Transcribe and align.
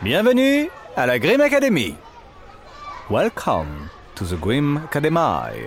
Bienvenue 0.00 0.68
à 0.94 1.06
la 1.06 1.18
Grim 1.18 1.40
Academy. 1.40 1.96
Welcome 3.10 3.88
to 4.14 4.24
the 4.24 4.38
Grim 4.38 4.76
Academy. 4.76 5.66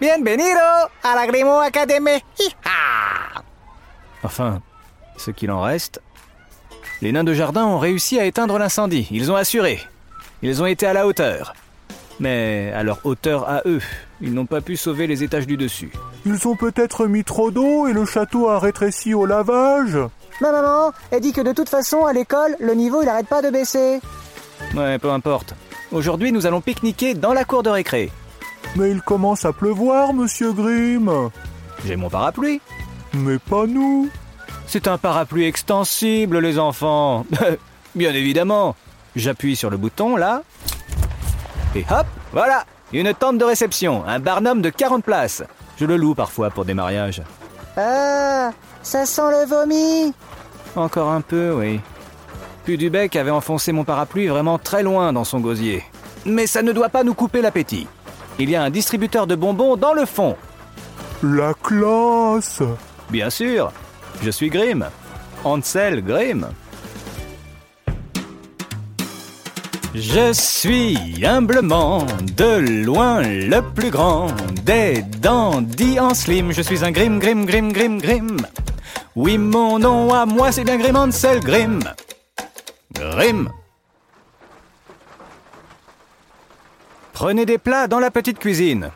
Bienvenido 0.00 0.88
a 1.02 1.14
la 1.14 1.26
Grimo 1.26 1.58
Academy. 1.58 2.22
Hi-ha. 2.38 3.42
Enfin, 4.22 4.62
ce 5.18 5.30
qu'il 5.30 5.50
en 5.50 5.60
reste. 5.60 6.00
Les 7.02 7.12
nains 7.12 7.22
de 7.22 7.34
jardin 7.34 7.66
ont 7.66 7.78
réussi 7.78 8.18
à 8.18 8.24
éteindre 8.24 8.58
l'incendie. 8.58 9.06
Ils 9.10 9.30
ont 9.30 9.36
assuré. 9.36 9.78
Ils 10.40 10.62
ont 10.62 10.66
été 10.66 10.86
à 10.86 10.94
la 10.94 11.06
hauteur. 11.06 11.52
Mais 12.20 12.72
à 12.74 12.82
leur 12.82 13.04
hauteur 13.04 13.46
à 13.46 13.60
eux, 13.66 13.82
ils 14.22 14.32
n'ont 14.32 14.46
pas 14.46 14.62
pu 14.62 14.78
sauver 14.78 15.06
les 15.06 15.22
étages 15.22 15.46
du 15.46 15.58
dessus. 15.58 15.92
Ils 16.24 16.48
ont 16.48 16.56
peut-être 16.56 17.06
mis 17.06 17.24
trop 17.24 17.50
d'eau 17.50 17.86
et 17.88 17.92
le 17.92 18.06
château 18.06 18.48
a 18.48 18.58
rétréci 18.58 19.12
au 19.12 19.26
lavage. 19.26 19.98
Ma 20.40 20.52
maman, 20.52 20.92
elle 21.10 21.20
dit 21.20 21.32
que 21.32 21.40
de 21.40 21.52
toute 21.52 21.68
façon, 21.68 22.04
à 22.04 22.12
l'école, 22.12 22.56
le 22.60 22.74
niveau, 22.74 23.02
il 23.02 23.08
arrête 23.08 23.26
pas 23.26 23.42
de 23.42 23.50
baisser. 23.50 24.00
Ouais, 24.74 24.98
peu 24.98 25.10
importe. 25.10 25.54
Aujourd'hui, 25.90 26.32
nous 26.32 26.46
allons 26.46 26.60
pique-niquer 26.60 27.14
dans 27.14 27.32
la 27.32 27.44
cour 27.44 27.62
de 27.62 27.70
récré. 27.70 28.12
Mais 28.76 28.90
il 28.90 29.00
commence 29.00 29.44
à 29.44 29.52
pleuvoir, 29.52 30.12
monsieur 30.12 30.52
Grimm. 30.52 31.30
J'ai 31.84 31.96
mon 31.96 32.10
parapluie. 32.10 32.60
Mais 33.14 33.38
pas 33.38 33.66
nous. 33.66 34.08
C'est 34.66 34.86
un 34.86 34.98
parapluie 34.98 35.46
extensible, 35.46 36.38
les 36.38 36.58
enfants. 36.58 37.24
Bien 37.94 38.12
évidemment. 38.12 38.76
J'appuie 39.16 39.56
sur 39.56 39.70
le 39.70 39.76
bouton, 39.76 40.16
là. 40.16 40.42
Et 41.74 41.84
hop, 41.90 42.06
voilà. 42.32 42.64
Une 42.92 43.12
tente 43.14 43.38
de 43.38 43.44
réception, 43.44 44.04
un 44.06 44.18
barnum 44.18 44.62
de 44.62 44.70
40 44.70 45.04
places. 45.04 45.42
Je 45.78 45.84
le 45.84 45.96
loue 45.96 46.14
parfois 46.14 46.50
pour 46.50 46.64
des 46.64 46.74
mariages. 46.74 47.22
Ah, 47.76 48.50
ça 48.82 49.06
sent 49.06 49.30
le 49.30 49.46
vomi. 49.46 50.12
Encore 50.76 51.10
un 51.10 51.20
peu, 51.20 51.52
oui. 51.52 51.80
Pudubec 52.64 53.16
avait 53.16 53.30
enfoncé 53.30 53.72
mon 53.72 53.84
parapluie 53.84 54.26
vraiment 54.26 54.58
très 54.58 54.82
loin 54.82 55.12
dans 55.12 55.24
son 55.24 55.40
gosier. 55.40 55.82
Mais 56.24 56.46
ça 56.46 56.62
ne 56.62 56.72
doit 56.72 56.90
pas 56.90 57.04
nous 57.04 57.14
couper 57.14 57.40
l'appétit. 57.40 57.86
Il 58.38 58.50
y 58.50 58.56
a 58.56 58.62
un 58.62 58.70
distributeur 58.70 59.26
de 59.26 59.34
bonbons 59.34 59.76
dans 59.76 59.94
le 59.94 60.04
fond. 60.04 60.36
La 61.22 61.54
classe. 61.54 62.62
Bien 63.10 63.30
sûr, 63.30 63.72
je 64.22 64.30
suis 64.30 64.50
Grimm. 64.50 64.86
Ansel 65.44 66.04
Grimm. 66.04 66.48
Je 69.94 70.32
suis 70.32 71.24
humblement 71.24 72.06
de 72.36 72.84
loin 72.84 73.22
le 73.22 73.62
plus 73.74 73.90
grand 73.90 74.28
des 74.64 75.02
dandys 75.20 75.98
en 75.98 76.14
slim. 76.14 76.52
Je 76.52 76.62
suis 76.62 76.84
un 76.84 76.92
Grimm, 76.92 77.18
Grimm, 77.18 77.46
Grimm, 77.46 77.72
Grimm, 77.72 78.00
Grimm. 78.00 78.36
Oui, 79.20 79.36
mon 79.36 79.80
nom 79.80 80.14
à 80.14 80.26
moi, 80.26 80.52
c'est 80.52 80.62
bien 80.62 80.76
Grimm 80.76 80.94
Ansel 80.94 81.40
Grimm. 81.40 81.80
Grimm. 82.92 83.50
Prenez 87.14 87.44
des 87.44 87.58
plats 87.58 87.88
dans 87.88 87.98
la 87.98 88.12
petite 88.12 88.38
cuisine. 88.38 88.92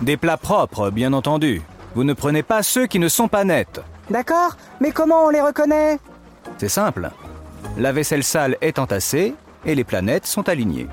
Des 0.00 0.16
plats 0.16 0.38
propres, 0.38 0.88
bien 0.88 1.12
entendu. 1.12 1.60
Vous 1.94 2.04
ne 2.04 2.14
prenez 2.14 2.42
pas 2.42 2.62
ceux 2.62 2.86
qui 2.86 2.98
ne 2.98 3.08
sont 3.08 3.28
pas 3.28 3.44
nets. 3.44 3.82
D'accord, 4.08 4.56
mais 4.80 4.92
comment 4.92 5.26
on 5.26 5.28
les 5.28 5.42
reconnaît? 5.42 5.98
C'est 6.56 6.70
simple. 6.70 7.10
La 7.76 7.92
vaisselle 7.92 8.24
sale 8.24 8.56
est 8.62 8.78
entassée 8.78 9.34
et 9.66 9.74
les 9.74 9.84
planètes 9.84 10.24
sont 10.24 10.48
alignées. 10.48 10.88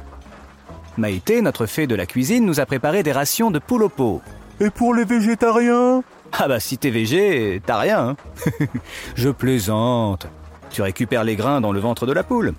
Maïté, 0.97 1.41
notre 1.41 1.67
fée 1.67 1.87
de 1.87 1.95
la 1.95 2.05
cuisine, 2.05 2.45
nous 2.45 2.59
a 2.59 2.65
préparé 2.65 3.01
des 3.01 3.13
rations 3.13 3.49
de 3.49 3.59
poule 3.59 3.83
au 3.83 3.89
pot. 3.89 4.21
Et 4.59 4.69
pour 4.69 4.93
les 4.93 5.05
végétariens? 5.05 6.03
Ah 6.31 6.47
bah 6.47 6.59
si 6.59 6.77
t'es 6.77 6.89
végé, 6.89 7.61
t'as 7.65 7.77
rien. 7.79 8.09
hein. 8.09 8.65
Je 9.15 9.29
plaisante. 9.29 10.27
Tu 10.69 10.81
récupères 10.81 11.23
les 11.23 11.35
grains 11.35 11.61
dans 11.61 11.71
le 11.71 11.79
ventre 11.79 12.05
de 12.05 12.11
la 12.13 12.23
poule. 12.23 12.53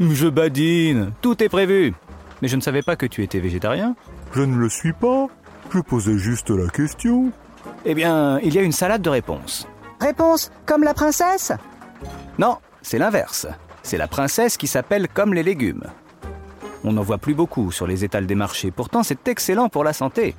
Je 0.00 0.28
badine. 0.28 1.12
Tout 1.22 1.42
est 1.42 1.48
prévu. 1.48 1.94
Mais 2.42 2.48
je 2.48 2.56
ne 2.56 2.60
savais 2.60 2.82
pas 2.82 2.96
que 2.96 3.06
tu 3.06 3.22
étais 3.22 3.38
végétarien. 3.40 3.94
Je 4.34 4.42
ne 4.42 4.56
le 4.56 4.68
suis 4.68 4.92
pas. 4.92 5.26
Je 5.72 5.80
posais 5.80 6.18
juste 6.18 6.50
la 6.50 6.68
question. 6.68 7.30
Eh 7.84 7.94
bien, 7.94 8.38
il 8.40 8.54
y 8.54 8.58
a 8.58 8.62
une 8.62 8.72
salade 8.72 9.02
de 9.02 9.10
réponses. 9.10 9.66
Réponse, 10.00 10.50
comme 10.64 10.82
la 10.82 10.94
princesse? 10.94 11.52
Non, 12.38 12.58
c'est 12.82 12.98
l'inverse. 12.98 13.46
C'est 13.82 13.96
la 13.98 14.08
princesse 14.08 14.56
qui 14.56 14.66
s'appelle 14.66 15.08
comme 15.08 15.32
les 15.34 15.42
légumes. 15.42 15.84
On 16.84 16.92
n'en 16.92 17.02
voit 17.02 17.18
plus 17.18 17.34
beaucoup 17.34 17.72
sur 17.72 17.86
les 17.86 18.04
étals 18.04 18.26
des 18.26 18.34
marchés, 18.34 18.70
pourtant 18.70 19.02
c'est 19.02 19.26
excellent 19.28 19.68
pour 19.68 19.82
la 19.84 19.92
santé. 19.92 20.34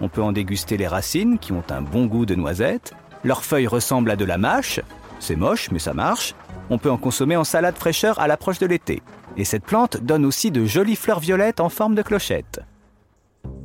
On 0.00 0.08
peut 0.08 0.22
en 0.22 0.32
déguster 0.32 0.76
les 0.76 0.86
racines 0.86 1.38
qui 1.38 1.52
ont 1.52 1.64
un 1.70 1.82
bon 1.82 2.06
goût 2.06 2.26
de 2.26 2.34
noisette. 2.34 2.94
Leurs 3.24 3.44
feuilles 3.44 3.66
ressemblent 3.66 4.10
à 4.10 4.16
de 4.16 4.24
la 4.24 4.38
mâche. 4.38 4.80
C'est 5.18 5.36
moche, 5.36 5.70
mais 5.70 5.78
ça 5.78 5.92
marche. 5.92 6.34
On 6.70 6.78
peut 6.78 6.90
en 6.90 6.96
consommer 6.96 7.36
en 7.36 7.44
salade 7.44 7.76
fraîcheur 7.76 8.18
à 8.18 8.26
l'approche 8.26 8.58
de 8.58 8.66
l'été. 8.66 9.02
Et 9.36 9.44
cette 9.44 9.64
plante 9.64 9.98
donne 10.02 10.24
aussi 10.24 10.50
de 10.50 10.64
jolies 10.64 10.96
fleurs 10.96 11.20
violettes 11.20 11.60
en 11.60 11.68
forme 11.68 11.94
de 11.94 12.02
clochette. 12.02 12.60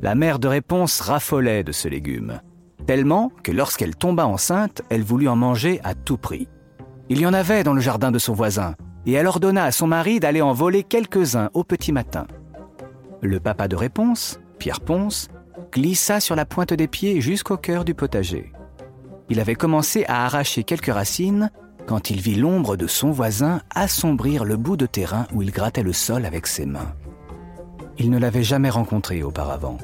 La 0.01 0.16
mère 0.16 0.40
de 0.40 0.47
réponse 0.47 1.00
raffolait 1.01 1.63
de 1.63 1.72
ce 1.72 1.88
légume, 1.88 2.40
tellement 2.85 3.31
que 3.44 3.51
lorsqu'elle 3.51 3.95
tomba 3.95 4.28
enceinte, 4.28 4.81
elle 4.90 5.03
voulut 5.03 5.28
en 5.28 5.35
manger 5.35 5.79
à 5.84 5.95
tout 5.95 6.18
prix. 6.18 6.47
Il 7.09 7.19
y 7.19 7.25
en 7.25 7.34
avait 7.34 7.63
dans 7.63 7.74
le 7.74 7.81
jardin 7.81 8.12
de 8.12 8.19
son 8.19 8.34
voisin, 8.34 8.75
et 9.06 9.13
elle 9.13 9.28
ordonna 9.28 9.63
à 9.63 9.72
son 9.72 9.88
mari 9.88 10.19
d'aller 10.19 10.41
en 10.41 10.53
voler 10.53 10.84
quelques-uns 10.84 11.50
au 11.53 11.63
petit 11.63 11.91
matin. 11.91 12.28
Le 13.22 13.40
papa 13.40 13.68
de 13.68 13.75
réponse, 13.75 14.40
Pierre 14.59 14.81
Ponce, 14.81 15.29
glissa 15.71 16.19
sur 16.19 16.35
la 16.35 16.45
pointe 16.45 16.73
des 16.73 16.88
pieds 16.88 17.21
jusqu'au 17.21 17.57
cœur 17.57 17.85
du 17.85 17.93
potager. 17.93 18.51
Il 19.29 19.39
avait 19.39 19.55
commencé 19.55 20.05
à 20.05 20.25
arracher 20.25 20.63
quelques 20.63 20.93
racines 20.93 21.49
quand 21.88 22.09
il 22.09 22.19
vit 22.19 22.35
l'ombre 22.35 22.77
de 22.77 22.88
son 22.88 23.11
voisin 23.11 23.61
assombrir 23.73 24.44
le 24.44 24.57
bout 24.57 24.77
de 24.77 24.85
terrain 24.85 25.27
où 25.33 25.41
il 25.41 25.51
grattait 25.51 25.83
le 25.83 25.94
sol 25.94 26.25
avec 26.25 26.47
ses 26.47 26.65
mains. 26.65 26.94
Il 27.97 28.09
ne 28.09 28.17
l'avait 28.17 28.44
jamais 28.44 28.69
rencontré 28.69 29.23
auparavant, 29.23 29.77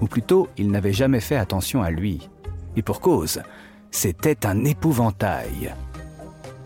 ou 0.00 0.06
plutôt 0.06 0.48
il 0.56 0.70
n'avait 0.70 0.92
jamais 0.92 1.20
fait 1.20 1.36
attention 1.36 1.82
à 1.82 1.90
lui. 1.90 2.28
Et 2.76 2.82
pour 2.82 3.00
cause, 3.00 3.42
c'était 3.90 4.46
un 4.46 4.64
épouvantail. 4.64 5.74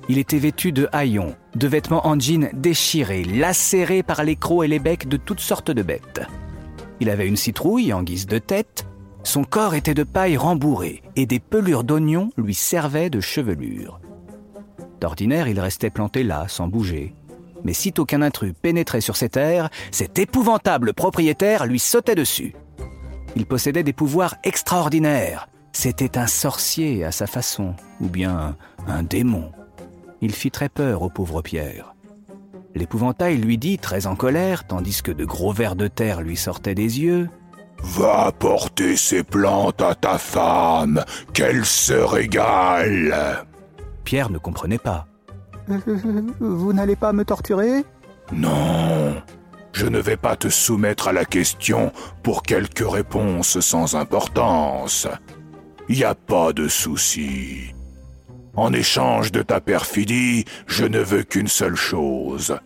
Il 0.09 0.19
était 0.19 0.39
vêtu 0.39 0.71
de 0.71 0.89
haillons, 0.93 1.35
de 1.55 1.67
vêtements 1.67 2.07
en 2.07 2.19
jean 2.19 2.51
déchirés, 2.53 3.25
lacérés 3.25 4.03
par 4.03 4.23
les 4.23 4.37
crocs 4.37 4.65
et 4.65 4.69
les 4.69 4.79
becs 4.79 5.09
de 5.09 5.17
toutes 5.17 5.41
sortes 5.41 5.71
de 5.71 5.83
bêtes. 5.83 6.21
Il 7.05 7.11
avait 7.11 7.29
une 7.29 7.37
citrouille 7.37 7.93
en 7.93 8.03
guise 8.03 8.25
de 8.25 8.39
tête, 8.39 8.87
son 9.25 9.45
corps 9.45 9.75
était 9.75 9.93
de 9.93 10.05
paille 10.05 10.39
rembourrée 10.39 11.03
et 11.17 11.27
des 11.27 11.39
pelures 11.39 11.85
d'oignons 11.85 12.31
lui 12.39 12.55
servaient 12.55 13.11
de 13.11 13.21
chevelure. 13.21 14.01
D'ordinaire, 15.03 15.47
il 15.47 15.61
restait 15.61 15.91
planté 15.91 16.23
là, 16.23 16.47
sans 16.49 16.67
bouger. 16.67 17.15
Mais 17.63 17.75
sitôt 17.75 18.07
qu'un 18.07 18.23
intrus 18.23 18.55
pénétrait 18.55 19.03
sur 19.03 19.19
ses 19.19 19.29
terres, 19.29 19.69
cet 19.91 20.19
épouvantable 20.19 20.95
propriétaire 20.95 21.67
lui 21.67 21.79
sautait 21.79 22.15
dessus. 22.15 22.55
Il 23.37 23.45
possédait 23.45 23.83
des 23.83 23.93
pouvoirs 23.93 24.37
extraordinaires. 24.43 25.51
C'était 25.73 26.17
un 26.17 26.27
sorcier 26.27 27.05
à 27.05 27.13
sa 27.13 27.27
façon, 27.27 27.75
ou 28.01 28.09
bien 28.09 28.57
un 28.87 29.03
démon. 29.03 29.53
Il 30.23 30.33
fit 30.33 30.51
très 30.51 30.71
peur 30.71 31.03
au 31.03 31.11
pauvre 31.11 31.43
Pierre. 31.43 31.94
L'épouvantail 32.75 33.37
lui 33.37 33.59
dit, 33.59 33.79
très 33.79 34.07
en 34.07 34.17
colère, 34.17 34.67
tandis 34.67 35.03
que 35.03 35.13
de 35.13 35.25
gros 35.25 35.53
vers 35.53 35.77
de 35.77 35.87
terre 35.89 36.23
lui 36.23 36.37
sortaient 36.37 36.75
des 36.75 37.01
yeux, 37.01 37.29
Va 37.83 38.27
apporter 38.27 38.97
ces 38.97 39.23
plantes 39.23 39.83
à 39.83 39.95
ta 39.95 40.17
femme, 40.17 41.05
qu'elle 41.35 41.67
se 41.67 41.93
régale. 41.93 43.45
Pierre 44.05 44.31
ne 44.31 44.39
comprenait 44.39 44.79
pas. 44.79 45.07
Vous 46.41 46.73
n'allez 46.73 46.97
pas 46.97 47.13
me 47.13 47.25
torturer? 47.25 47.85
Non, 48.33 49.23
je 49.73 49.87
ne 49.87 49.99
vais 49.99 50.17
pas 50.17 50.35
te 50.35 50.49
soumettre 50.49 51.09
à 51.09 51.13
la 51.13 51.27
question 51.27 51.93
pour 52.23 52.43
quelques 52.43 52.89
réponses 52.89 53.61
sans 53.61 53.97
importance. 53.97 55.07
Y 55.89 56.05
a 56.05 56.15
pas 56.15 56.55
de 56.55 56.69
souci. 56.69 57.75
En 58.57 58.73
échange 58.73 59.33
de 59.33 59.43
ta 59.43 59.61
perfidie, 59.61 60.45
je 60.67 60.85
ne 60.85 61.01
veux 61.01 61.25
qu'une 61.25 61.49
seule 61.49 61.75
chose. 61.75 62.57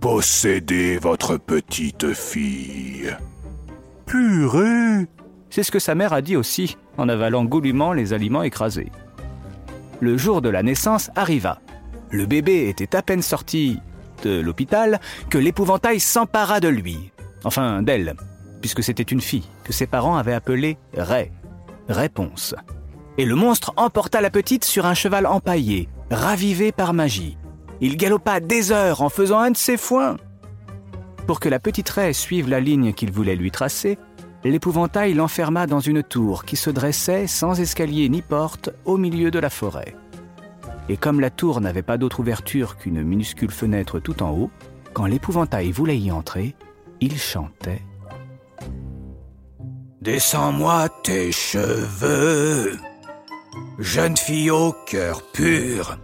Posséder 0.00 0.96
votre 0.96 1.36
petite 1.36 2.14
fille. 2.14 3.14
Purée 4.06 5.06
C'est 5.50 5.62
ce 5.62 5.70
que 5.70 5.78
sa 5.78 5.94
mère 5.94 6.12
a 6.12 6.22
dit 6.22 6.36
aussi, 6.36 6.76
en 6.96 7.08
avalant 7.08 7.44
goulûment 7.44 7.92
les 7.92 8.12
aliments 8.12 8.42
écrasés. 8.42 8.90
le 10.00 10.16
jour 10.18 10.42
de 10.42 10.48
la 10.50 10.62
naissance 10.62 11.10
arriva. 11.16 11.60
Le 12.10 12.26
bébé 12.26 12.68
était 12.68 12.94
à 12.94 13.02
peine 13.02 13.22
sorti 13.22 13.78
de 14.22 14.40
l'hôpital 14.40 15.00
que 15.30 15.38
l'épouvantail 15.38 15.98
s'empara 16.00 16.60
de 16.60 16.68
lui. 16.68 17.10
Enfin, 17.44 17.82
d'elle, 17.82 18.14
puisque 18.60 18.82
c'était 18.82 19.02
une 19.02 19.20
fille 19.20 19.48
que 19.64 19.72
ses 19.72 19.86
parents 19.86 20.16
avaient 20.16 20.34
appelée 20.34 20.76
Ray. 20.96 21.30
Réponse. 21.88 22.54
Et 23.16 23.24
le 23.24 23.34
monstre 23.34 23.72
emporta 23.76 24.20
la 24.20 24.30
petite 24.30 24.64
sur 24.64 24.86
un 24.86 24.94
cheval 24.94 25.26
empaillé, 25.26 25.88
ravivé 26.10 26.72
par 26.72 26.92
magie. 26.92 27.36
Il 27.80 27.96
galopa 27.96 28.40
des 28.40 28.72
heures 28.72 29.02
en 29.02 29.08
faisant 29.08 29.38
un 29.38 29.50
de 29.50 29.56
ses 29.56 29.76
foins. 29.76 30.16
Pour 31.26 31.40
que 31.40 31.48
la 31.48 31.58
petite 31.58 31.88
raie 31.88 32.12
suive 32.12 32.48
la 32.48 32.60
ligne 32.60 32.92
qu'il 32.92 33.10
voulait 33.12 33.36
lui 33.36 33.50
tracer, 33.50 33.98
l'épouvantail 34.44 35.14
l'enferma 35.14 35.66
dans 35.66 35.80
une 35.80 36.02
tour 36.02 36.44
qui 36.44 36.56
se 36.56 36.70
dressait 36.70 37.26
sans 37.26 37.60
escalier 37.60 38.08
ni 38.08 38.20
porte 38.20 38.70
au 38.84 38.96
milieu 38.96 39.30
de 39.30 39.38
la 39.38 39.50
forêt. 39.50 39.96
Et 40.88 40.96
comme 40.96 41.20
la 41.20 41.30
tour 41.30 41.60
n'avait 41.60 41.82
pas 41.82 41.96
d'autre 41.96 42.20
ouverture 42.20 42.76
qu'une 42.76 43.02
minuscule 43.02 43.50
fenêtre 43.50 44.00
tout 44.00 44.22
en 44.22 44.32
haut, 44.32 44.50
quand 44.92 45.06
l'épouvantail 45.06 45.70
voulait 45.72 45.98
y 45.98 46.12
entrer, 46.12 46.54
il 47.00 47.18
chantait 47.18 47.82
Descends-moi 50.02 50.90
tes 51.02 51.32
cheveux, 51.32 52.78
jeune 53.78 54.16
fille 54.16 54.50
au 54.50 54.74
cœur 54.86 55.22
pur. 55.32 55.98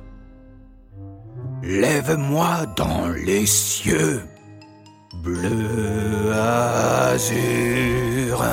Lève-moi 1.62 2.67
dans 2.76 3.08
les 3.08 3.47
cieux, 3.47 4.23
bleu 5.23 6.32
azur. 6.32 8.44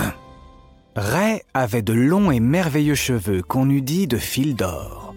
Ray 0.96 1.42
avait 1.54 1.82
de 1.82 1.94
longs 1.94 2.32
et 2.32 2.40
merveilleux 2.40 2.96
cheveux 2.96 3.42
qu'on 3.42 3.70
eût 3.70 3.82
dit 3.82 4.08
de 4.08 4.18
fil 4.18 4.56
d'or. 4.56 5.14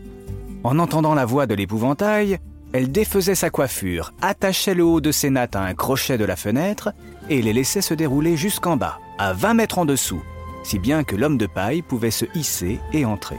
En 0.62 0.78
entendant 0.78 1.14
la 1.14 1.24
voix 1.24 1.46
de 1.46 1.54
l'épouvantail, 1.54 2.38
elle 2.72 2.92
défaisait 2.92 3.34
sa 3.34 3.50
coiffure, 3.50 4.12
attachait 4.22 4.74
le 4.74 4.84
haut 4.84 5.00
de 5.00 5.10
ses 5.10 5.30
nattes 5.30 5.56
à 5.56 5.62
un 5.62 5.74
crochet 5.74 6.18
de 6.18 6.24
la 6.24 6.36
fenêtre 6.36 6.92
et 7.28 7.42
les 7.42 7.52
laissait 7.52 7.80
se 7.80 7.94
dérouler 7.94 8.36
jusqu'en 8.36 8.76
bas, 8.76 8.98
à 9.18 9.32
20 9.32 9.54
mètres 9.54 9.78
en 9.78 9.84
dessous, 9.84 10.22
si 10.62 10.78
bien 10.78 11.02
que 11.02 11.16
l'homme 11.16 11.38
de 11.38 11.46
paille 11.46 11.82
pouvait 11.82 12.10
se 12.10 12.26
hisser 12.34 12.78
et 12.92 13.04
entrer. 13.04 13.38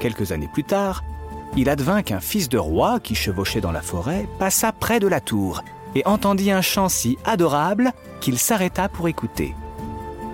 Quelques 0.00 0.32
années 0.32 0.48
plus 0.48 0.64
tard, 0.64 1.04
il 1.56 1.68
advint 1.68 2.02
qu'un 2.02 2.20
fils 2.20 2.48
de 2.48 2.56
roi 2.56 3.00
qui 3.00 3.14
chevauchait 3.14 3.60
dans 3.60 3.70
la 3.70 3.82
forêt 3.82 4.26
passa 4.38 4.72
près 4.72 4.98
de 4.98 5.06
la 5.06 5.20
tour 5.20 5.62
et 5.94 6.06
entendit 6.06 6.50
un 6.50 6.62
chant 6.62 6.88
si 6.88 7.18
adorable 7.24 7.92
qu'il 8.20 8.38
s'arrêta 8.38 8.88
pour 8.88 9.08
écouter. 9.08 9.54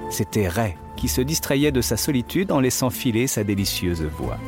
C'était 0.08 0.48
Ray 0.48 0.76
qui 0.94 1.08
se 1.08 1.20
distrayait 1.20 1.72
de 1.72 1.80
sa 1.80 1.96
solitude 1.96 2.52
en 2.52 2.60
laissant 2.60 2.90
filer 2.90 3.26
sa 3.26 3.42
délicieuse 3.42 4.02
voix. 4.02 4.38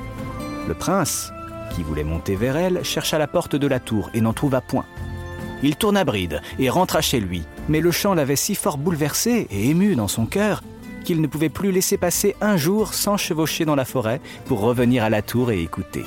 Le 0.69 0.75
prince, 0.75 1.31
qui 1.75 1.83
voulait 1.83 2.05
monter 2.05 2.37
vers 2.37 2.57
elle, 2.57 2.85
chercha 2.85 3.19
la 3.19 3.27
porte 3.27 3.57
de 3.57 3.67
la 3.67 3.81
tour 3.81 4.11
et 4.15 4.21
n'en 4.21 4.33
trouva 4.33 4.61
point. 4.61 4.87
Il 5.65 5.75
tourna 5.75 6.05
bride 6.05 6.41
et 6.61 6.71
rentra 6.71 7.01
chez 7.01 7.19
lui, 7.19 7.43
mais 7.69 7.81
le 7.81 7.91
chant 7.91 8.15
l'avait 8.15 8.37
si 8.37 8.55
fort 8.55 8.79
bouleversé 8.79 9.49
et 9.51 9.69
ému 9.71 9.97
dans 9.97 10.09
son 10.09 10.27
cœur 10.27 10.63
qu'il 11.09 11.23
ne 11.23 11.27
pouvait 11.27 11.49
plus 11.49 11.73
laisser 11.73 11.97
passer 11.97 12.37
un 12.43 12.59
jour 12.59 12.93
sans 12.93 13.17
chevaucher 13.17 13.65
dans 13.65 13.75
la 13.75 13.87
forêt 13.87 14.21
pour 14.45 14.61
revenir 14.61 15.03
à 15.03 15.09
la 15.09 15.23
tour 15.23 15.51
et 15.51 15.63
écouter. 15.63 16.05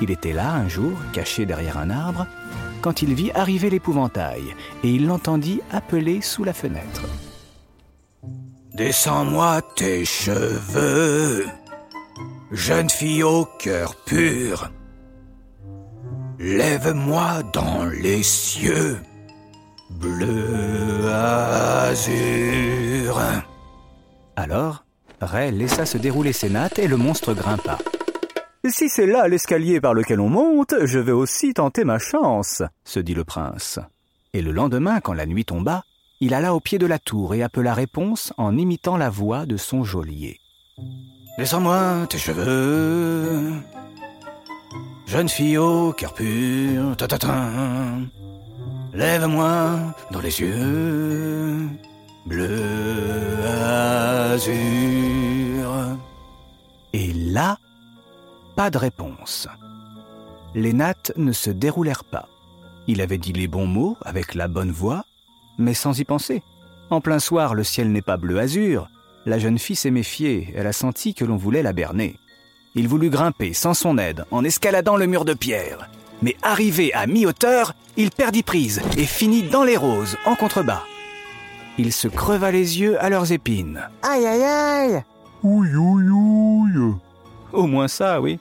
Il 0.00 0.12
était 0.12 0.32
là 0.32 0.52
un 0.52 0.68
jour, 0.68 0.92
caché 1.12 1.44
derrière 1.44 1.76
un 1.76 1.90
arbre, 1.90 2.28
quand 2.82 3.02
il 3.02 3.14
vit 3.14 3.32
arriver 3.32 3.68
l'épouvantail, 3.68 4.54
et 4.84 4.90
il 4.90 5.08
l'entendit 5.08 5.60
appeler 5.72 6.20
sous 6.20 6.44
la 6.44 6.52
fenêtre. 6.52 7.02
Descends-moi 8.74 9.60
tes 9.74 10.04
cheveux, 10.04 11.44
jeune 12.52 12.88
fille 12.88 13.24
au 13.24 13.44
cœur 13.58 13.96
pur. 13.96 14.70
Lève-moi 16.38 17.42
dans 17.52 17.86
les 17.86 18.22
cieux, 18.22 18.98
bleu 19.90 21.10
azur. 21.10 23.20
Alors, 24.36 24.84
Ray 25.20 25.50
laissa 25.50 25.86
se 25.86 25.98
dérouler 25.98 26.32
ses 26.32 26.50
nattes 26.50 26.78
et 26.78 26.88
le 26.88 26.96
monstre 26.96 27.34
grimpa. 27.34 27.78
Si 28.68 28.88
c'est 28.88 29.06
là 29.06 29.28
l'escalier 29.28 29.80
par 29.80 29.94
lequel 29.94 30.20
on 30.20 30.28
monte, 30.28 30.74
je 30.84 30.98
vais 30.98 31.12
aussi 31.12 31.54
tenter 31.54 31.84
ma 31.84 31.98
chance, 31.98 32.62
se 32.84 33.00
dit 33.00 33.14
le 33.14 33.24
prince. 33.24 33.78
Et 34.32 34.42
le 34.42 34.52
lendemain, 34.52 35.00
quand 35.00 35.12
la 35.14 35.24
nuit 35.24 35.44
tomba, 35.44 35.84
il 36.20 36.34
alla 36.34 36.54
au 36.54 36.60
pied 36.60 36.78
de 36.78 36.86
la 36.86 36.98
tour 36.98 37.34
et 37.34 37.42
appela 37.42 37.74
réponse 37.74 38.32
en 38.36 38.56
imitant 38.56 38.96
la 38.96 39.08
voix 39.08 39.46
de 39.46 39.56
son 39.56 39.84
geôlier. 39.84 40.38
Descends-moi 41.38 42.06
tes 42.08 42.18
cheveux, 42.18 43.52
jeune 45.06 45.28
fille 45.28 45.58
au 45.58 45.92
cœur 45.92 46.14
pur, 46.14 46.96
ta 46.96 47.06
ta 47.06 47.18
ta. 47.18 47.50
Lève-moi 48.94 49.78
dans 50.10 50.20
les 50.20 50.40
yeux, 50.40 51.68
bleu 52.26 53.42
azur. 54.24 54.76
Et 56.92 57.12
là, 57.12 57.58
pas 58.56 58.70
de 58.70 58.78
réponse. 58.78 59.48
Les 60.54 60.72
nattes 60.72 61.12
ne 61.16 61.32
se 61.32 61.50
déroulèrent 61.50 62.04
pas. 62.04 62.28
Il 62.88 63.00
avait 63.00 63.18
dit 63.18 63.32
les 63.32 63.46
bons 63.46 63.66
mots 63.66 63.96
avec 64.02 64.34
la 64.34 64.48
bonne 64.48 64.70
voix, 64.70 65.04
mais 65.58 65.74
sans 65.74 65.98
y 65.98 66.04
penser. 66.04 66.42
En 66.90 67.00
plein 67.00 67.18
soir, 67.18 67.54
le 67.54 67.64
ciel 67.64 67.90
n'est 67.92 68.02
pas 68.02 68.16
bleu 68.16 68.38
azur. 68.38 68.88
La 69.24 69.38
jeune 69.38 69.58
fille 69.58 69.76
s'est 69.76 69.90
méfiée, 69.90 70.52
elle 70.56 70.66
a 70.66 70.72
senti 70.72 71.14
que 71.14 71.24
l'on 71.24 71.36
voulait 71.36 71.62
la 71.62 71.72
berner. 71.72 72.16
Il 72.74 72.88
voulut 72.88 73.10
grimper 73.10 73.52
sans 73.52 73.74
son 73.74 73.98
aide, 73.98 74.24
en 74.30 74.44
escaladant 74.44 74.96
le 74.96 75.06
mur 75.06 75.24
de 75.24 75.34
pierre. 75.34 75.90
Mais 76.22 76.36
arrivé 76.42 76.92
à 76.94 77.06
mi-hauteur, 77.06 77.74
il 77.96 78.10
perdit 78.10 78.42
prise 78.42 78.80
et 78.96 79.04
finit 79.04 79.42
dans 79.42 79.64
les 79.64 79.76
roses, 79.76 80.16
en 80.26 80.34
contrebas. 80.34 80.82
Il 81.78 81.92
se 81.92 82.08
creva 82.08 82.50
les 82.50 82.80
yeux 82.80 83.02
à 83.02 83.10
leurs 83.10 83.32
épines. 83.32 83.80
Aïe 84.02 84.26
aïe 84.26 84.42
aïe 84.42 85.04
Ouille, 85.42 85.76
ouille, 85.76 86.08
ouille. 86.08 86.94
Au 87.52 87.66
moins 87.66 87.88
ça, 87.88 88.20
oui. 88.20 88.38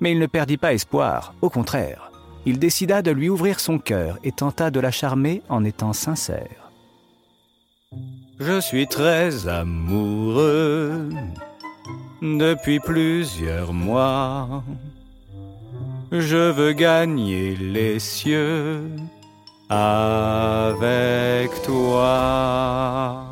Mais 0.00 0.12
il 0.12 0.18
ne 0.18 0.26
perdit 0.26 0.56
pas 0.56 0.72
espoir, 0.72 1.34
au 1.42 1.50
contraire. 1.50 2.10
Il 2.46 2.58
décida 2.58 3.02
de 3.02 3.10
lui 3.10 3.28
ouvrir 3.28 3.60
son 3.60 3.78
cœur 3.78 4.18
et 4.24 4.32
tenta 4.32 4.70
de 4.70 4.80
la 4.80 4.90
charmer 4.90 5.42
en 5.48 5.64
étant 5.64 5.92
sincère. 5.92 6.70
Je 8.40 8.60
suis 8.60 8.86
très 8.86 9.46
amoureux 9.46 11.08
depuis 12.20 12.80
plusieurs 12.80 13.72
mois. 13.72 14.64
Je 16.10 16.50
veux 16.50 16.72
gagner 16.72 17.54
les 17.56 17.98
cieux 17.98 18.90
avec 19.68 21.50
toi. 21.62 23.26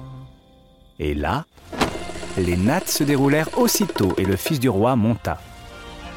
Et 0.98 1.14
là, 1.14 1.44
les 2.38 2.56
nattes 2.56 2.88
se 2.88 3.04
déroulèrent 3.04 3.58
aussitôt 3.58 4.12
et 4.16 4.24
le 4.24 4.36
fils 4.36 4.60
du 4.60 4.68
roi 4.68 4.96
monta. 4.96 5.38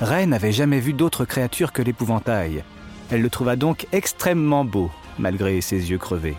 Ray 0.01 0.27
n'avait 0.27 0.51
jamais 0.51 0.79
vu 0.79 0.93
d'autre 0.93 1.25
créature 1.25 1.71
que 1.71 1.81
l'épouvantail. 1.81 2.63
Elle 3.09 3.21
le 3.21 3.29
trouva 3.29 3.55
donc 3.55 3.87
extrêmement 3.91 4.65
beau, 4.65 4.89
malgré 5.19 5.61
ses 5.61 5.91
yeux 5.91 5.97
crevés. 5.97 6.37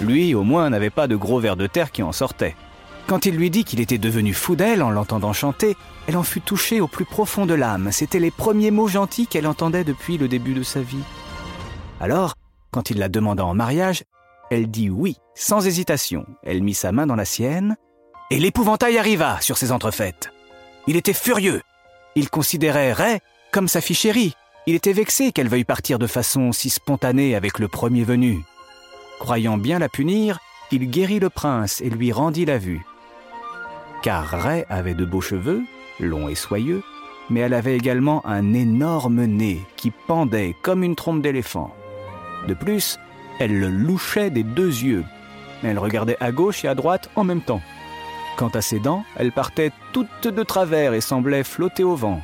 Lui, 0.00 0.34
au 0.34 0.42
moins, 0.42 0.70
n'avait 0.70 0.90
pas 0.90 1.06
de 1.06 1.16
gros 1.16 1.40
vers 1.40 1.56
de 1.56 1.66
terre 1.66 1.92
qui 1.92 2.02
en 2.02 2.12
sortaient. 2.12 2.56
Quand 3.06 3.24
il 3.24 3.36
lui 3.36 3.50
dit 3.50 3.64
qu'il 3.64 3.80
était 3.80 3.98
devenu 3.98 4.34
fou 4.34 4.54
d'elle 4.54 4.82
en 4.82 4.90
l'entendant 4.90 5.32
chanter, 5.32 5.76
elle 6.06 6.16
en 6.16 6.22
fut 6.22 6.40
touchée 6.40 6.80
au 6.80 6.88
plus 6.88 7.04
profond 7.04 7.46
de 7.46 7.54
l'âme. 7.54 7.90
C'étaient 7.90 8.20
les 8.20 8.30
premiers 8.30 8.70
mots 8.70 8.88
gentils 8.88 9.26
qu'elle 9.26 9.46
entendait 9.46 9.84
depuis 9.84 10.18
le 10.18 10.28
début 10.28 10.54
de 10.54 10.62
sa 10.62 10.80
vie. 10.80 11.02
Alors, 12.00 12.34
quand 12.78 12.90
il 12.90 12.98
la 13.00 13.08
demanda 13.08 13.44
en 13.44 13.54
mariage, 13.54 14.04
elle 14.52 14.70
dit 14.70 14.88
oui, 14.88 15.16
sans 15.34 15.66
hésitation. 15.66 16.24
Elle 16.44 16.62
mit 16.62 16.74
sa 16.74 16.92
main 16.92 17.08
dans 17.08 17.16
la 17.16 17.24
sienne, 17.24 17.76
et 18.30 18.38
l'épouvantail 18.38 18.98
arriva 18.98 19.40
sur 19.40 19.58
ses 19.58 19.72
entrefaites. 19.72 20.30
Il 20.86 20.94
était 20.94 21.12
furieux. 21.12 21.60
Il 22.14 22.30
considérait 22.30 22.92
Ray 22.92 23.18
comme 23.50 23.66
sa 23.66 23.80
fille 23.80 23.96
chérie. 23.96 24.34
Il 24.68 24.76
était 24.76 24.92
vexé 24.92 25.32
qu'elle 25.32 25.48
veuille 25.48 25.64
partir 25.64 25.98
de 25.98 26.06
façon 26.06 26.52
si 26.52 26.70
spontanée 26.70 27.34
avec 27.34 27.58
le 27.58 27.66
premier 27.66 28.04
venu. 28.04 28.44
Croyant 29.18 29.58
bien 29.58 29.80
la 29.80 29.88
punir, 29.88 30.38
il 30.70 30.88
guérit 30.88 31.18
le 31.18 31.30
prince 31.30 31.80
et 31.80 31.90
lui 31.90 32.12
rendit 32.12 32.44
la 32.44 32.58
vue. 32.58 32.86
Car 34.04 34.24
Ray 34.24 34.64
avait 34.68 34.94
de 34.94 35.04
beaux 35.04 35.20
cheveux, 35.20 35.64
longs 35.98 36.28
et 36.28 36.36
soyeux, 36.36 36.84
mais 37.28 37.40
elle 37.40 37.54
avait 37.54 37.76
également 37.76 38.24
un 38.24 38.54
énorme 38.54 39.24
nez 39.24 39.62
qui 39.74 39.90
pendait 39.90 40.54
comme 40.62 40.84
une 40.84 40.94
trompe 40.94 41.22
d'éléphant. 41.22 41.74
De 42.46 42.54
plus, 42.54 42.98
elle 43.38 43.58
le 43.58 43.68
louchait 43.68 44.30
des 44.30 44.42
deux 44.42 44.68
yeux. 44.68 45.04
Elle 45.62 45.78
regardait 45.78 46.16
à 46.20 46.32
gauche 46.32 46.64
et 46.64 46.68
à 46.68 46.74
droite 46.74 47.10
en 47.16 47.24
même 47.24 47.40
temps. 47.40 47.62
Quant 48.36 48.48
à 48.48 48.60
ses 48.60 48.78
dents, 48.78 49.04
elles 49.16 49.32
partaient 49.32 49.72
toutes 49.92 50.28
de 50.28 50.42
travers 50.42 50.94
et 50.94 51.00
semblaient 51.00 51.44
flotter 51.44 51.82
au 51.82 51.96
vent. 51.96 52.22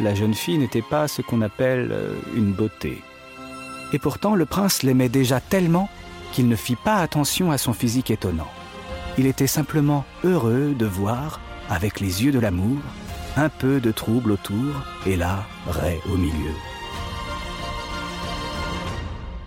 La 0.00 0.14
jeune 0.14 0.34
fille 0.34 0.58
n'était 0.58 0.82
pas 0.82 1.06
ce 1.06 1.22
qu'on 1.22 1.42
appelle 1.42 1.90
euh, 1.92 2.16
une 2.34 2.52
beauté. 2.52 3.02
Et 3.92 3.98
pourtant, 3.98 4.34
le 4.34 4.46
prince 4.46 4.82
l'aimait 4.82 5.08
déjà 5.08 5.38
tellement 5.38 5.88
qu'il 6.32 6.48
ne 6.48 6.56
fit 6.56 6.76
pas 6.76 6.96
attention 6.96 7.52
à 7.52 7.58
son 7.58 7.72
physique 7.72 8.10
étonnant. 8.10 8.48
Il 9.18 9.26
était 9.26 9.46
simplement 9.46 10.04
heureux 10.24 10.74
de 10.76 10.86
voir, 10.86 11.40
avec 11.68 12.00
les 12.00 12.24
yeux 12.24 12.32
de 12.32 12.38
l'amour, 12.38 12.78
un 13.36 13.50
peu 13.50 13.80
de 13.80 13.92
trouble 13.92 14.32
autour, 14.32 14.74
et 15.06 15.16
là, 15.16 15.44
Ray 15.68 16.00
au 16.12 16.16
milieu. 16.16 16.52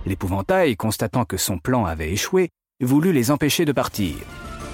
L'épouvantail, 0.06 0.76
constatant 0.76 1.26
que 1.26 1.38
son 1.38 1.58
plan 1.58 1.86
avait 1.86 2.12
échoué, 2.12 2.50
voulut 2.82 3.14
les 3.14 3.32
empêcher 3.32 3.66
de 3.66 3.72
partir. 3.72 4.16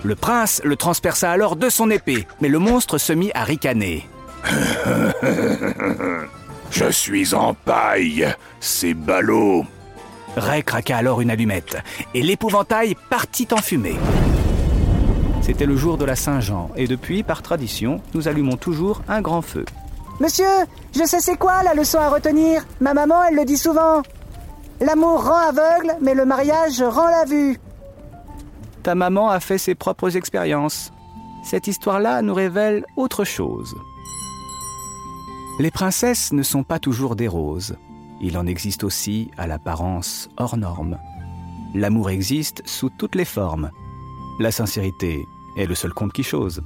Le 0.03 0.15
prince 0.15 0.61
le 0.63 0.75
transperça 0.75 1.31
alors 1.31 1.55
de 1.55 1.69
son 1.69 1.89
épée, 1.89 2.27
mais 2.41 2.49
le 2.49 2.59
monstre 2.59 2.97
se 2.97 3.13
mit 3.13 3.31
à 3.33 3.43
ricaner. 3.43 4.07
Je 6.71 6.89
suis 6.89 7.33
en 7.33 7.53
paille, 7.53 8.27
c'est 8.59 8.93
ballot. 8.93 9.65
Ray 10.35 10.63
craqua 10.63 10.97
alors 10.97 11.21
une 11.21 11.29
allumette, 11.29 11.77
et 12.13 12.21
l'épouvantail 12.21 12.95
partit 13.09 13.47
en 13.51 13.57
fumée. 13.57 13.97
C'était 15.41 15.65
le 15.65 15.75
jour 15.75 15.97
de 15.97 16.05
la 16.05 16.15
Saint-Jean, 16.15 16.71
et 16.75 16.87
depuis, 16.87 17.23
par 17.23 17.41
tradition, 17.41 18.01
nous 18.13 18.27
allumons 18.27 18.57
toujours 18.57 19.01
un 19.07 19.21
grand 19.21 19.41
feu. 19.41 19.65
Monsieur, 20.19 20.45
je 20.95 21.03
sais 21.03 21.19
c'est 21.19 21.35
quoi 21.35 21.63
la 21.63 21.73
leçon 21.73 21.99
à 21.99 22.09
retenir. 22.09 22.65
Ma 22.79 22.93
maman, 22.93 23.23
elle 23.23 23.35
le 23.35 23.45
dit 23.45 23.57
souvent. 23.57 24.03
L'amour 24.81 25.23
rend 25.23 25.49
aveugle, 25.49 25.95
mais 26.01 26.15
le 26.15 26.25
mariage 26.25 26.81
rend 26.81 27.07
la 27.07 27.25
vue. 27.25 27.59
Ta 28.81 28.95
maman 28.95 29.29
a 29.29 29.39
fait 29.39 29.59
ses 29.59 29.75
propres 29.75 30.17
expériences. 30.17 30.91
Cette 31.43 31.67
histoire-là 31.67 32.23
nous 32.23 32.33
révèle 32.33 32.83
autre 32.97 33.23
chose. 33.23 33.75
Les 35.59 35.69
princesses 35.69 36.33
ne 36.33 36.41
sont 36.41 36.63
pas 36.63 36.79
toujours 36.79 37.15
des 37.15 37.27
roses. 37.27 37.75
Il 38.21 38.37
en 38.39 38.47
existe 38.47 38.83
aussi 38.83 39.29
à 39.37 39.45
l'apparence 39.45 40.29
hors 40.37 40.57
norme. 40.57 40.97
L'amour 41.75 42.09
existe 42.09 42.63
sous 42.65 42.89
toutes 42.89 43.15
les 43.15 43.25
formes. 43.25 43.69
La 44.39 44.51
sincérité 44.51 45.27
est 45.57 45.67
le 45.67 45.75
seul 45.75 45.93
compte 45.93 46.13
qui 46.13 46.23
chose. 46.23 46.63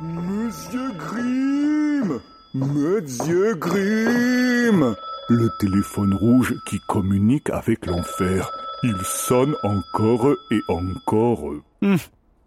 Monsieur 0.00 0.92
Grimm 0.96 2.20
Monsieur 2.54 3.54
Grimm 3.54 4.96
Le 5.30 5.50
téléphone 5.58 6.14
rouge 6.14 6.54
qui 6.66 6.80
communique 6.88 7.50
avec 7.50 7.84
l'enfer. 7.84 8.50
Il 8.82 8.96
sonne 9.04 9.54
encore 9.62 10.30
et 10.50 10.60
encore. 10.68 11.44
Hum, 11.82 11.98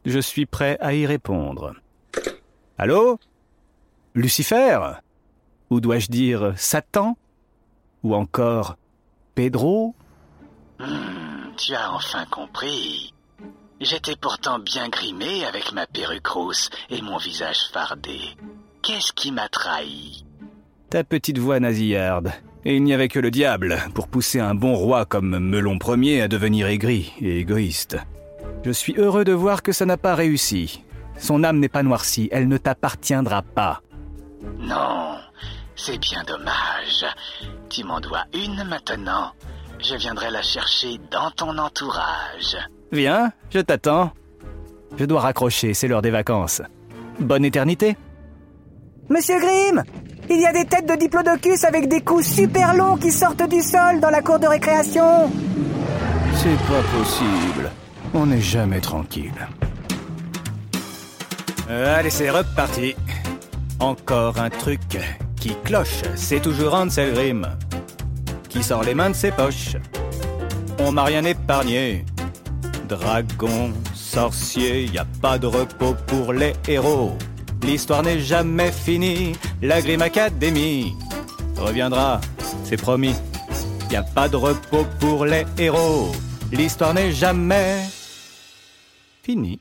je 0.06 0.20
suis 0.20 0.48
prêt 0.48 0.78
à 0.82 0.94
y 0.96 1.06
répondre. 1.06 1.76
Allô? 2.80 3.20
Lucifer? 4.16 4.80
Ou 5.70 5.80
dois-je 5.80 6.08
dire 6.08 6.54
Satan? 6.58 7.18
Ou 8.04 8.16
encore 8.16 8.78
Pedro? 9.36 9.94
Hmm, 10.80 11.54
tu 11.58 11.76
as 11.76 11.92
enfin 11.92 12.26
compris. 12.26 13.14
J'étais 13.80 14.16
pourtant 14.16 14.58
bien 14.58 14.90
grimé 14.90 15.46
avec 15.46 15.72
ma 15.72 15.86
perruque 15.86 16.28
rousse 16.28 16.70
et 16.90 17.02
mon 17.04 17.18
visage 17.18 17.60
fardé. 17.72 18.20
Qu'est-ce 18.82 19.14
qui 19.14 19.32
m'a 19.32 19.50
trahi? 19.50 20.26
Ta 20.90 21.04
petite 21.04 21.38
voix 21.38 21.60
nasillarde. 21.60 22.32
Et 22.64 22.76
il 22.76 22.84
n'y 22.84 22.94
avait 22.94 23.08
que 23.08 23.20
le 23.20 23.32
diable 23.32 23.78
pour 23.96 24.08
pousser 24.08 24.40
un 24.40 24.54
bon 24.54 24.76
roi 24.76 25.06
comme 25.06 25.40
Melon 25.40 25.80
Ier 25.98 26.22
à 26.22 26.28
devenir 26.28 26.68
aigri 26.68 27.12
et 27.20 27.40
égoïste. 27.40 27.98
Je 28.64 28.72
suis 28.72 28.94
heureux 28.98 29.24
de 29.24 29.34
voir 29.34 29.64
que 29.64 29.72
ça 29.72 29.86
n'a 29.86 29.98
pas 29.98 30.14
réussi. 30.14 30.84
Son 31.18 31.44
âme 31.44 31.60
n'est 31.60 31.70
pas 31.70 31.84
noircie, 31.84 32.30
elle 32.32 32.48
ne 32.48 32.58
t'appartiendra 32.58 33.42
pas. 33.42 33.82
Non, 34.60 35.16
c'est 35.76 36.00
bien 36.00 36.24
dommage. 36.28 37.06
Tu 37.70 37.84
m'en 37.84 38.00
dois 38.00 38.26
une 38.34 38.64
maintenant. 38.64 39.32
Je 39.80 39.96
viendrai 39.96 40.30
la 40.30 40.44
chercher 40.44 41.00
dans 41.10 41.32
ton 41.32 41.58
entourage. 41.58 42.58
Viens, 42.92 43.32
je 43.50 43.60
t'attends. 43.60 44.12
Je 44.98 45.06
dois 45.06 45.22
raccrocher, 45.22 45.74
c'est 45.74 45.88
l'heure 45.88 46.02
des 46.02 46.12
vacances. 46.12 46.62
Bonne 47.20 47.46
éternité 47.46 47.96
Monsieur 49.10 49.40
Grimm, 49.40 49.84
il 50.32 50.42
y 50.42 50.46
a 50.46 50.54
des 50.54 50.66
têtes 50.66 50.88
de 50.88 50.96
diplodocus 50.96 51.64
avec 51.66 51.90
des 51.90 52.02
coups 52.02 52.26
super 52.26 52.74
longs 52.74 52.96
qui 52.96 53.12
sortent 53.12 53.48
du 53.50 53.62
sol 53.62 54.00
dans 54.00 54.10
la 54.10 54.22
cour 54.22 54.40
de 54.40 54.48
récréation. 54.48 55.30
C'est 56.36 56.58
pas 56.68 56.82
possible. 56.98 57.70
On 58.14 58.26
n'est 58.26 58.42
jamais 58.42 58.80
tranquille. 58.80 59.48
Euh, 61.70 61.98
allez, 61.98 62.10
c'est 62.10 62.30
reparti. 62.30 62.96
Encore 63.80 64.40
un 64.40 64.50
truc 64.50 64.82
qui 65.36 65.56
cloche, 65.64 66.04
c'est 66.16 66.42
toujours 66.42 66.76
Ansel 66.76 67.14
Grimm. 67.14 67.48
Qui 68.48 68.64
sort 68.64 68.84
les 68.84 68.94
mains 68.94 69.10
de 69.10 69.16
ses 69.16 69.32
poches. 69.32 69.76
On 70.80 70.92
m'a 70.92 71.04
rien 71.04 71.24
épargné. 71.26 72.06
Dragon, 72.88 73.72
sorcier, 73.94 74.86
y 74.86 74.98
a 74.98 75.06
pas 75.22 75.38
de 75.38 75.48
repos 75.48 75.96
pour 76.08 76.34
les 76.34 76.54
héros. 76.68 77.18
L'histoire 77.64 78.04
n'est 78.04 78.20
jamais 78.20 78.72
finie, 78.72 79.34
la 79.62 79.82
Grimm 79.82 80.02
Academy 80.02 80.96
reviendra, 81.58 82.20
c'est 82.64 82.82
promis. 82.82 83.16
Y 83.92 83.96
a 83.96 84.04
pas 84.04 84.28
de 84.28 84.36
repos 84.36 84.86
pour 85.00 85.26
les 85.26 85.46
héros, 85.58 86.12
l'histoire 86.52 86.94
n'est 86.94 87.12
jamais 87.12 87.78
finie. 89.22 89.60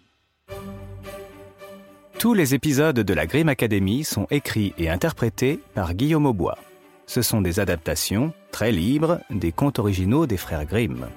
Tous 2.18 2.34
les 2.34 2.54
épisodes 2.54 3.00
de 3.00 3.14
la 3.14 3.26
Grimm 3.26 3.48
Academy 3.48 4.04
sont 4.04 4.26
écrits 4.30 4.74
et 4.78 4.90
interprétés 4.90 5.58
par 5.74 5.94
Guillaume 5.94 6.26
Aubois. 6.26 6.58
Ce 7.06 7.22
sont 7.22 7.40
des 7.40 7.60
adaptations, 7.60 8.32
très 8.50 8.72
libres, 8.72 9.20
des 9.30 9.52
contes 9.52 9.78
originaux 9.78 10.26
des 10.26 10.36
frères 10.36 10.66
Grimm. 10.66 11.08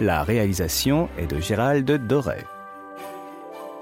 La 0.00 0.22
réalisation 0.22 1.08
est 1.18 1.26
de 1.26 1.40
Gérald 1.40 2.06
Doré. 2.06 2.38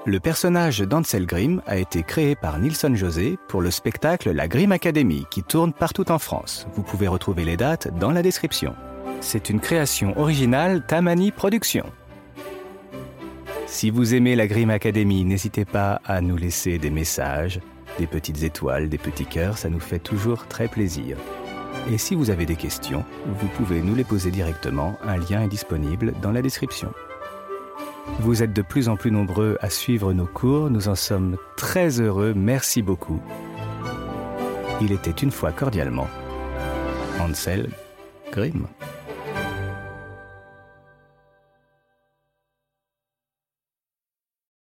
Le 0.07 0.19
personnage 0.19 0.81
d'Ansel 0.81 1.27
Grimm 1.27 1.61
a 1.67 1.77
été 1.77 2.03
créé 2.03 2.35
par 2.35 2.59
Nilson 2.59 2.95
José 2.95 3.39
pour 3.49 3.61
le 3.61 3.71
spectacle 3.71 4.33
La 4.33 4.49
Grimm 4.49 4.73
Academy 4.73 5.27
qui 5.31 5.43
tourne 5.43 5.75
partout 5.75 6.11
en 6.11 6.19
France. 6.19 6.67
Vous 6.73 6.83
pouvez 6.83 7.07
retrouver 7.07 7.45
les 7.45 7.59
dates 7.59 7.95
dans 7.99 8.11
la 8.11 8.23
description. 8.23 8.75
C'est 9.21 9.51
une 9.51 9.61
création 9.61 10.19
originale 10.19 10.87
Tamani 10.87 11.33
Productions. 11.33 11.93
Si 13.67 13.91
vous 13.91 14.15
aimez 14.15 14.37
la 14.37 14.47
Grimm 14.47 14.71
Academy, 14.71 15.23
n'hésitez 15.23 15.67
pas 15.67 16.01
à 16.07 16.23
nous 16.23 16.39
laisser 16.39 16.79
des 16.79 16.91
messages, 16.91 17.61
des 17.99 18.07
petites 18.07 18.43
étoiles, 18.43 18.89
des 18.89 18.99
petits 18.99 19.27
cœurs, 19.27 19.59
ça 19.59 19.69
nous 19.69 19.81
fait 19.81 19.99
toujours 19.99 20.47
très 20.47 20.69
plaisir. 20.69 21.19
Et 21.93 21.99
si 21.99 22.15
vous 22.15 22.31
avez 22.31 22.47
des 22.47 22.57
questions, 22.57 23.05
vous 23.27 23.49
pouvez 23.49 23.83
nous 23.83 23.95
les 23.95 24.05
poser 24.05 24.31
directement, 24.31 24.97
un 25.03 25.19
lien 25.19 25.43
est 25.43 25.49
disponible 25.49 26.15
dans 26.23 26.33
la 26.33 26.41
description. 26.41 26.91
Vous 28.21 28.43
êtes 28.43 28.53
de 28.53 28.63
plus 28.63 28.89
en 28.89 28.97
plus 28.97 29.11
nombreux 29.11 29.57
à 29.61 29.71
suivre 29.71 30.13
nos 30.13 30.27
cours, 30.27 30.71
nous 30.71 30.89
en 30.89 30.95
sommes 30.95 31.37
très 31.57 32.01
heureux, 32.01 32.35
merci 32.35 32.83
beaucoup. 32.83 33.21
Il 34.81 34.93
était 34.93 35.11
une 35.11 35.31
fois 35.31 35.53
cordialement 35.53 36.09
Ansel 37.19 37.69
Grimm. 38.33 38.67